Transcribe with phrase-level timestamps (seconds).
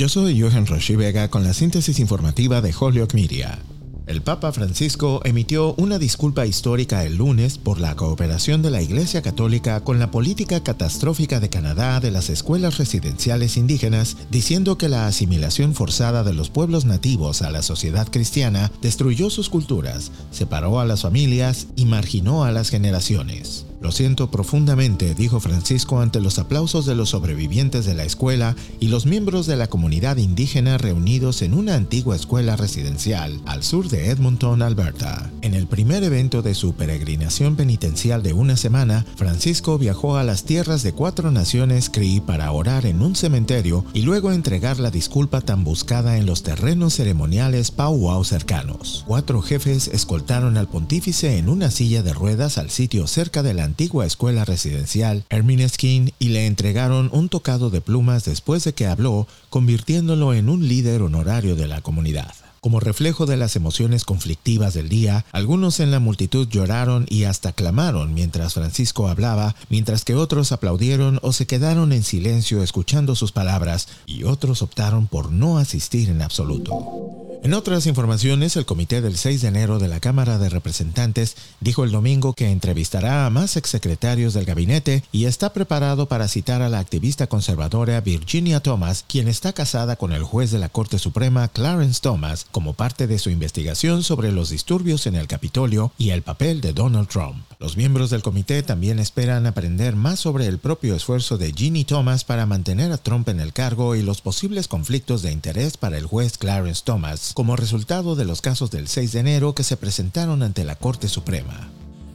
[0.00, 3.58] Yo soy Johan Roshi Vega con la síntesis informativa de Holyoke Media.
[4.06, 9.20] El Papa Francisco emitió una disculpa histórica el lunes por la cooperación de la Iglesia
[9.20, 15.06] Católica con la política catastrófica de Canadá de las escuelas residenciales indígenas, diciendo que la
[15.06, 20.86] asimilación forzada de los pueblos nativos a la sociedad cristiana destruyó sus culturas, separó a
[20.86, 23.66] las familias y marginó a las generaciones.
[23.80, 28.88] Lo siento profundamente, dijo Francisco ante los aplausos de los sobrevivientes de la escuela y
[28.88, 34.10] los miembros de la comunidad indígena reunidos en una antigua escuela residencial al sur de
[34.10, 35.30] Edmonton, Alberta.
[35.40, 40.44] En el primer evento de su peregrinación penitencial de una semana, Francisco viajó a las
[40.44, 45.40] tierras de cuatro naciones Cree para orar en un cementerio y luego entregar la disculpa
[45.40, 49.04] tan buscada en los terrenos ceremoniales Wow cercanos.
[49.06, 53.69] Cuatro jefes escoltaron al pontífice en una silla de ruedas al sitio cerca de la
[53.70, 58.86] antigua escuela residencial Hermine Skin y le entregaron un tocado de plumas después de que
[58.86, 62.34] habló, convirtiéndolo en un líder honorario de la comunidad.
[62.60, 67.52] Como reflejo de las emociones conflictivas del día, algunos en la multitud lloraron y hasta
[67.52, 73.30] clamaron mientras Francisco hablaba, mientras que otros aplaudieron o se quedaron en silencio escuchando sus
[73.30, 77.19] palabras y otros optaron por no asistir en absoluto.
[77.42, 81.84] En otras informaciones, el comité del 6 de enero de la Cámara de Representantes dijo
[81.84, 86.68] el domingo que entrevistará a más exsecretarios del gabinete y está preparado para citar a
[86.68, 91.48] la activista conservadora Virginia Thomas, quien está casada con el juez de la Corte Suprema
[91.48, 96.20] Clarence Thomas, como parte de su investigación sobre los disturbios en el Capitolio y el
[96.20, 97.49] papel de Donald Trump.
[97.60, 102.24] Los miembros del comité también esperan aprender más sobre el propio esfuerzo de Ginny Thomas
[102.24, 106.06] para mantener a Trump en el cargo y los posibles conflictos de interés para el
[106.06, 110.42] juez Clarence Thomas como resultado de los casos del 6 de enero que se presentaron
[110.42, 111.68] ante la Corte Suprema.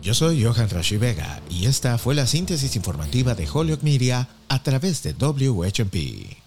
[0.00, 4.62] Yo soy Johan Rashi Vega y esta fue la síntesis informativa de Holyoke Media a
[4.62, 6.45] través de WHMP.